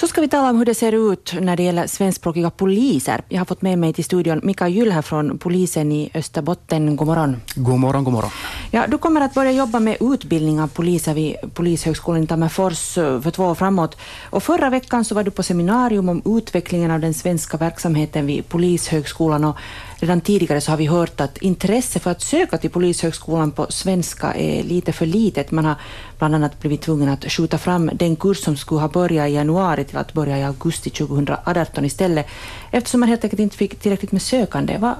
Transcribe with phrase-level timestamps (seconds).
[0.00, 3.20] Så ska vi tala om hur det ser ut när det gäller svenskspråkiga poliser.
[3.28, 6.96] Jag har fått med mig till studion Mika Gyll här från polisen i Österbotten.
[6.96, 7.36] God morgon.
[7.54, 8.30] God morgon, god morgon.
[8.70, 13.20] Ja, du kommer att börja jobba med utbildning av poliser vid Polishögskolan i Tammerfors eh,
[13.20, 13.96] för två år framåt.
[14.30, 18.48] Och förra veckan så var du på seminarium om utvecklingen av den svenska verksamheten vid
[18.48, 19.44] Polishögskolan.
[19.44, 19.56] Och
[20.00, 24.34] redan tidigare så har vi hört att intresse för att söka till Polishögskolan på svenska
[24.34, 25.50] är lite för litet.
[25.50, 25.74] Man har
[26.18, 29.84] bland annat blivit tvungen att skjuta fram den kurs som skulle ha börjat i januari
[29.84, 32.26] till att börja i augusti 2018 istället,
[32.70, 34.78] eftersom man helt enkelt inte fick tillräckligt med sökande.
[34.78, 34.96] Va,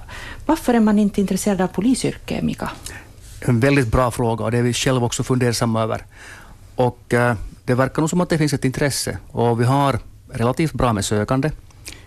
[0.47, 2.71] varför är man inte intresserad av polisyrket, Mika?
[3.41, 6.05] En väldigt bra fråga och det är vi själva också fundersamma över.
[6.75, 7.35] Och, eh,
[7.65, 9.99] det verkar nog som att det finns ett intresse och vi har
[10.33, 11.51] relativt bra med sökande.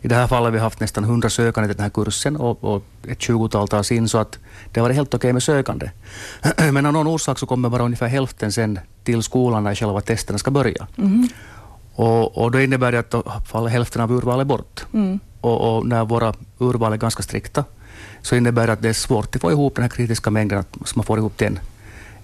[0.01, 2.63] I det här fallet har vi haft nästan 100 sökande till den här kursen och,
[2.63, 4.39] och ett 20-tal tas in, så att
[4.71, 5.89] det varit helt okej med sökande.
[6.71, 10.39] Men av någon orsak så kommer bara ungefär hälften sen till skolan när själva testerna
[10.39, 10.87] ska börja.
[10.97, 11.27] Mm.
[11.93, 14.85] Och, och då innebär det att då faller hälften av urvalet bort.
[14.93, 15.19] Mm.
[15.41, 17.63] Och, och, när våra urval är ganska strikta
[18.21, 20.95] så innebär det att det är svårt att få ihop den här kritiska mängden, att
[20.95, 21.59] man får ihop den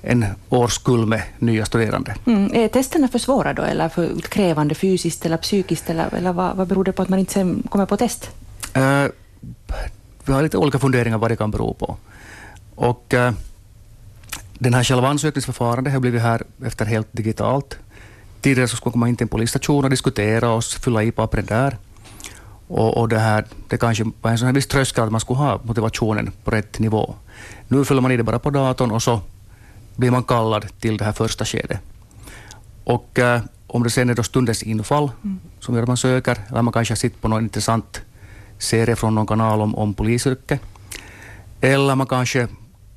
[0.02, 2.16] en årskull med nya studerande.
[2.26, 2.53] Mm.
[2.53, 6.67] Är testerna för svåra då, eller för krävande fysiskt eller psykiskt, eller, eller vad, vad
[6.67, 8.30] beror det på att man inte sen kommer på test?
[8.78, 9.06] Uh,
[10.25, 11.98] vi har lite olika funderingar vad det kan bero på.
[12.75, 13.31] Och, uh,
[14.59, 17.78] den här själva ansökningsförfarandet har blivit här efter helt digitalt.
[18.42, 21.48] Tidigare så skulle man komma in till en polisstation och diskutera och fylla i pappret
[21.48, 21.78] där.
[22.68, 25.38] Och, och det, här, det kanske var en sån här viss tröskel att man skulle
[25.38, 27.16] ha motivationen på rätt nivå.
[27.68, 29.22] Nu fyller man i det bara på datorn och så
[29.98, 31.80] blir man kallad till det här första skedet.
[32.84, 35.40] Och äh, om det sen är då stundens infall mm.
[35.59, 38.02] som gör att man söker, eller man kanske har sett på någon intressant
[38.58, 40.59] serie från någon kanal om, om polisyrke,
[41.62, 42.48] eller man kanske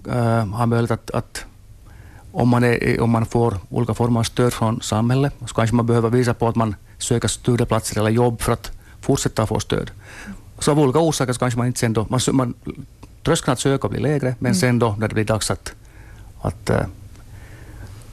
[0.09, 1.45] äh, har möjlighet att, att
[2.33, 5.87] om, man är, om man får olika former av stöd från samhället, så kanske man
[5.87, 9.91] behöver visa på att man söker studieplatser eller jobb för att fortsätta få stöd.
[10.59, 12.55] Så av olika orsaker så kanske man inte sen då, man, man,
[13.23, 14.55] tröskeln att söka blir lägre, men mm.
[14.55, 15.73] sen då när det blir dags att
[16.43, 16.81] att äh,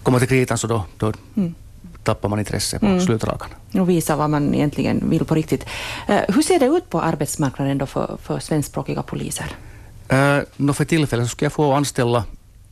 [0.04, 1.56] komma till kritan så då, då mm.
[2.04, 3.02] tappar man intresse på mm.
[3.02, 3.50] slutrakan.
[3.74, 5.66] Och visa vad man egentligen vill på riktigt.
[6.10, 9.56] Uh, hur ser det ut på arbetsmarknaden då för, för svenskspråkiga poliser?
[10.14, 12.24] Uh, no för tillfället så ska jag få anställa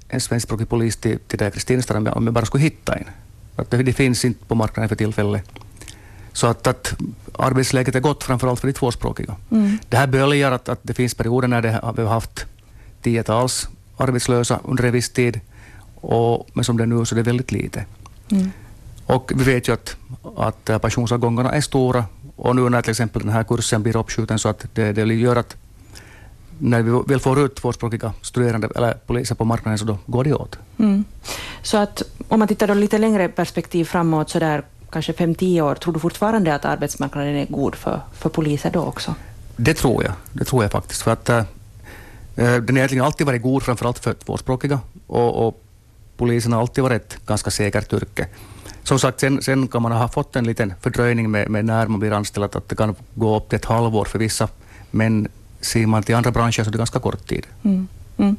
[0.08, 3.06] en svenskspråkig polis till, till där Kristinestad om, om jag bara skulle hitta en.
[3.56, 5.50] Att det, det, finns inte på marknaden för tillfället.
[6.34, 6.94] Så att, att
[7.34, 9.36] arbetsläget är gott, framförallt för de tvåspråkiga.
[9.52, 9.78] Mm.
[9.90, 12.46] Det här böljar att, att det finns perioder när det har, vi har haft
[13.02, 15.40] tiotals arbetslösa under en viss tid,
[15.96, 17.86] och, men som det är nu så är det väldigt lite.
[18.32, 18.52] Mm.
[19.06, 19.96] Och vi vet ju att,
[20.38, 24.50] att pensionsavgångarna är stora och nu när till exempel den här kursen blir uppskjuten så
[24.50, 25.56] att det, det gör att
[26.60, 30.34] när vi väl får ut tvåspråkiga studerande eller poliser på marknaden så då går det
[30.34, 30.58] åt.
[30.80, 31.04] Mm.
[31.62, 35.76] Så att om man tittar då lite längre perspektiv framåt, så där kanske 5-10 år,
[35.76, 39.16] tror du fortfarande att arbetsmarknaden är god för, för poliser då också?
[39.56, 40.14] Det tror jag.
[40.34, 41.02] Det tror jag faktiskt.
[41.02, 41.44] För att, Eh,
[42.36, 45.64] Eh, den har egentligen alltid varit god, framförallt för tvåspråkiga, och, och
[46.18, 48.28] polisen har alltid varit ett ganska säkert yrke.
[48.84, 52.00] Som sagt, sen, sen kan man ha fått en liten fördröjning med, med när man
[52.00, 54.48] blir anställd, att det kan gå upp till ett halvår för vissa,
[54.92, 55.28] men
[55.62, 57.48] ser man till andra branscher så är det ganska kort tid.
[57.64, 57.88] Mm.
[58.18, 58.36] Mm.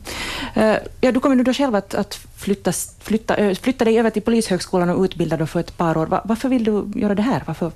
[0.55, 4.23] Eh, ja, du kommer nu då själv att, att flytta, flytta, flytta dig över till
[4.23, 6.21] Polishögskolan och utbilda dig för ett par år.
[6.25, 7.43] Varför vill du göra det här?
[7.47, 7.73] Varför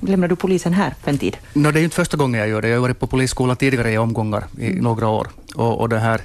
[0.00, 1.36] lämnar du polisen här för en tid?
[1.52, 2.68] No, det är inte första gången jag gör det.
[2.68, 4.84] Jag har varit på polisskolan tidigare i omgångar i mm.
[4.84, 5.28] några år.
[5.54, 6.20] Och, och det här,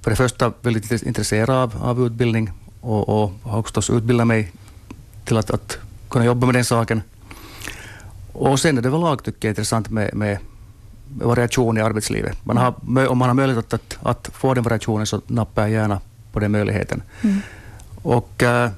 [0.00, 4.52] för det första väldigt intresserad av, av utbildning och, och har också utbildat mig
[5.24, 7.02] till att, att kunna jobba med den saken.
[8.32, 10.38] Och sen är det överlag tycker jag intressant med, med
[11.08, 12.44] variation i arbetslivet.
[12.44, 12.74] Man har,
[13.08, 16.00] om man har möjlighet att, att, att, få den variationen så nappar jag gärna
[16.32, 17.02] på den möjligheten.
[17.22, 17.40] Mm.
[18.02, 18.70] Och äh,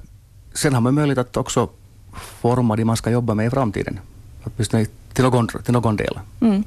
[0.52, 1.68] sen har man möjlighet att också
[2.12, 3.98] forma det man ska jobba med i framtiden
[4.46, 6.18] åtminstone till någon, till någon del.
[6.40, 6.64] Mm.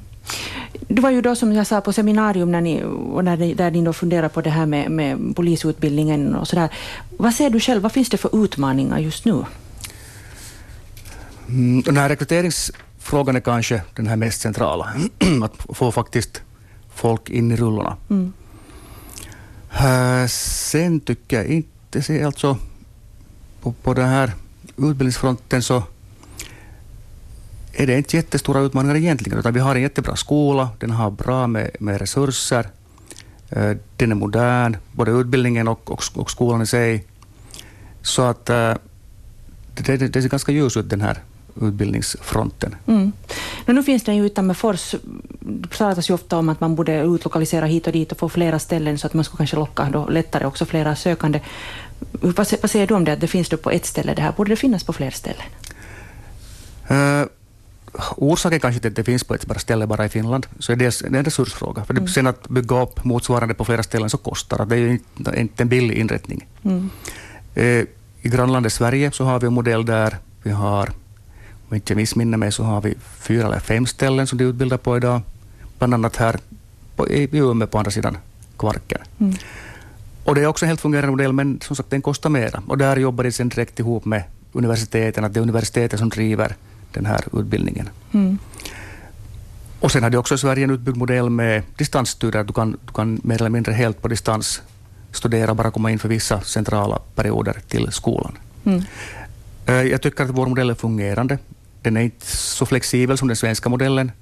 [0.88, 3.84] Du var ju då, som jag sa, på seminarium när ni, och när där ni
[3.84, 6.68] då funderar på det här med, med polisutbildningen och sådär.
[7.16, 9.44] Vad ser du själv, vad finns det för utmaningar just nu?
[11.48, 14.92] Mm, den här rekryteringsfrågan är kanske den här mest centrala.
[15.44, 16.42] att få faktiskt
[16.94, 17.96] folk in i rullorna.
[18.10, 18.32] Mm.
[19.72, 22.56] Uh, sen tycker jag inte, alltså
[23.62, 24.32] på, på den här
[24.76, 25.82] utbildningsfronten så
[27.72, 31.46] är det inte jättestora utmaningar egentligen, utan vi har en jättebra skola, den har bra
[31.46, 32.68] med, med resurser,
[33.48, 37.04] eh, den är modern, både utbildningen och, och, och skolan i sig.
[38.02, 38.74] Så att eh,
[39.74, 41.18] det, det, det ser ganska ljus ut den här
[41.62, 42.74] utbildningsfronten.
[42.86, 43.12] Mm.
[43.66, 44.94] Men nu finns den ju utan med Fors.
[45.40, 48.58] Det pratas ju ofta om att man borde utlokalisera hit och dit och få flera
[48.58, 51.40] ställen så att man skulle kanske locka då lättare också flera sökande.
[52.12, 54.32] Vad, vad säger du om det, att det finns då på ett ställe det här?
[54.32, 55.46] Borde det finnas på fler ställen?
[56.90, 57.26] Uh,
[58.16, 61.24] orsaken kanske inte finns på ett bara ställe bara i Finland, så är det en
[61.24, 61.84] resursfråga.
[61.84, 62.08] För mm.
[62.08, 64.74] sen att bygga upp motsvarande på flera ställen så kostar det.
[64.74, 64.98] är ju
[65.38, 66.46] inte, en billig inrättning.
[66.62, 66.90] Mm.
[67.54, 67.64] Eh,
[68.22, 72.38] I grannlandet Sverige så har vi en modell där vi har, om jag inte missminner
[72.38, 75.20] mig, så har vi fyra eller fem ställen som de utbildar på idag.
[75.78, 76.38] Bland annat här
[76.96, 78.16] på, i Umeå på andra sidan
[78.56, 79.00] Kvarken.
[79.18, 79.34] Mm.
[80.24, 82.62] Och det är också en helt fungerande modell, men som sagt den kostar mera.
[82.66, 86.56] Och där jobbar de sen direkt ihop med universiteten, att det är universitetet som driver
[86.92, 87.88] den här utbildningen.
[88.12, 88.38] Mm.
[89.80, 92.44] Och sen har de också Sverige en utbyggd modell med distansstudier.
[92.44, 94.62] Du kan, du kan mer eller mindre helt på distans
[95.12, 98.38] studera bara komma in för vissa centrala perioder till skolan.
[98.64, 98.82] Mm.
[99.66, 101.38] Eh, jag tycker att vår modell är fungerande.
[101.82, 104.12] Den är inte så flexibel som den svenska modellen,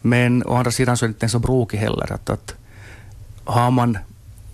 [0.00, 2.12] men å andra sidan så är den inte så brokig heller.
[2.12, 2.54] Att, att
[3.44, 3.98] har man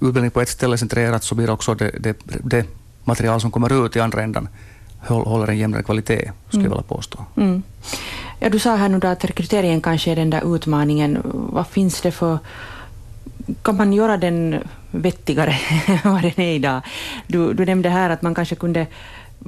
[0.00, 2.66] utbildning på ett ställe centrerat så blir också det, det, det
[3.04, 4.48] material som kommer ut i andra ändan
[5.06, 6.64] håller en jämnare kvalitet, skulle mm.
[6.64, 7.24] jag vilja påstå.
[7.36, 7.62] Mm.
[8.40, 11.18] Ja, du sa här nu att rekryteringen kanske är den där utmaningen.
[11.24, 12.38] Vad finns det för...
[13.62, 14.56] Kan man göra den
[14.90, 16.82] vettigare än vad den är idag?
[17.26, 18.86] Du, du nämnde här att man kanske kunde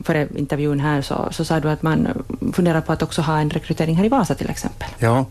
[0.05, 2.09] före intervjun här så, så sa du att man
[2.53, 4.89] funderar på att också ha en rekrytering här i Vasa till exempel.
[4.99, 5.27] Ja,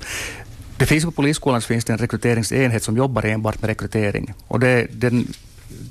[0.77, 4.33] det finns på Polisskolan finns det en rekryteringsenhet som jobbar enbart med rekrytering.
[4.47, 5.27] Och det, den,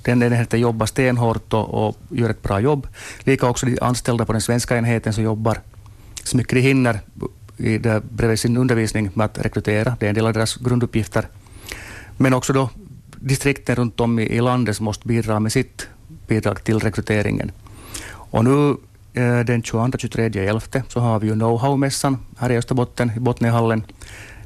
[0.02, 2.86] den enheten jobbar stenhårt och, och gör ett bra jobb.
[3.20, 5.60] Lika också de anställda på den svenska enheten som jobbar
[6.24, 7.00] så mycket de hinner
[7.56, 9.96] i det, bredvid sin undervisning med att rekrytera.
[10.00, 11.28] Det är en del av deras grunduppgifter.
[12.16, 12.70] Men också då
[13.16, 15.88] distrikten runt om i, i landet som måste bidra med sitt
[16.26, 17.50] bidrag till rekryteringen.
[18.10, 18.70] Och nu
[19.12, 23.82] eh, den 22-23 så har vi ju know-how-mässan här i Österbotten, i Botniahallen.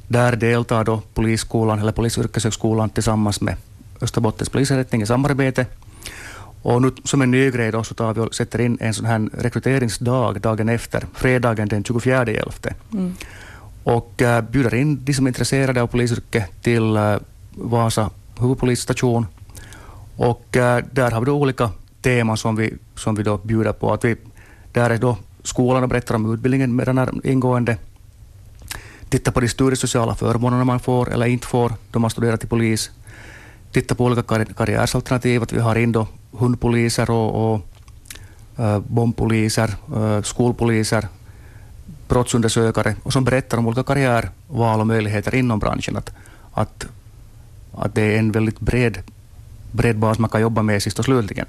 [0.09, 3.57] Där deltar då Polisskolan, eller Polisyrkeshögskolan tillsammans med
[4.03, 5.67] Österbottens polisinrättning i samarbete.
[6.63, 9.07] Och nu som en ny grej då så tar vi och sätter in en sån
[9.07, 12.53] här rekryteringsdag dagen efter, fredagen den 24 11.
[12.93, 13.15] Mm.
[13.85, 17.17] Och äh, bjuder in de som är intresserade av polisyrket till äh,
[17.55, 19.27] Vasa huvudpolisstation.
[20.17, 21.71] Och äh, där har vi då olika
[22.03, 23.93] teman som vi, som vi då bjuder på.
[23.93, 24.17] Att vi,
[24.73, 27.77] där är då skolan och berättar om utbildningen med den här ingående.
[29.09, 32.91] Titta på de studiesociala förmånerna man får eller inte får då man studerar till polis
[33.73, 35.43] titta på olika kar karriärsalternativ.
[35.43, 37.61] Att vi har in då hundpoliser och, och
[38.59, 41.09] äh, bombpoliser, äh, skolpoliser,
[42.09, 45.97] brottsundersökare och som berättar om olika karriärval och möjligheter inom branschen.
[45.97, 46.13] Att,
[46.53, 46.87] att,
[47.75, 48.99] att det är en väldigt bred,
[49.73, 51.47] bred bas man kan jobba med sist och slutligen.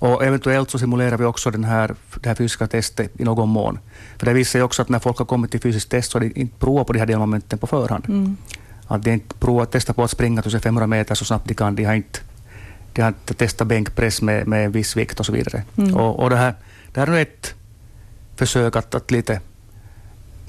[0.00, 3.78] Och eventuellt så simulerar vi också den här, det här fysiska testet i någon mån.
[4.18, 6.24] För det visar ju också att när folk har kommit till fysiskt test så har
[6.24, 8.04] de inte provat på de här delmomenten på förhand.
[8.08, 8.36] Mm.
[8.90, 11.74] Att de inte provat, testat på att springa 1500 meter så snabbt de kan.
[11.74, 12.18] De har inte,
[12.92, 15.62] de har inte testat bänkpress med, med en viss vikt och så vidare.
[15.76, 15.96] Mm.
[15.96, 16.54] Och, och det, här,
[16.92, 17.54] det här är ett
[18.36, 19.40] försök att, att lite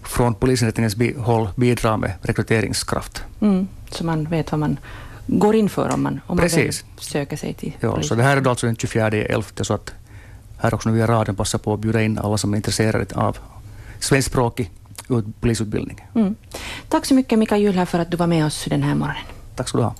[0.03, 3.23] från polisinrättningens håll bidra med rekryteringskraft.
[3.41, 3.67] Mm.
[3.89, 4.79] Så man vet vad man
[5.27, 6.49] går in för om man, om man
[6.97, 8.09] söker sig till ja, polisen.
[8.09, 9.93] Så det här är alltså den 24 11 så att
[10.57, 13.37] här också nu via raden passar på att bjuda in alla som är intresserade av
[13.99, 14.71] svenskspråkig
[15.39, 16.07] polisutbildning.
[16.15, 16.35] Mm.
[16.89, 19.23] Tack så mycket Mika Juhl för att du var med oss den här morgonen.
[19.55, 19.95] Tack ska du ha.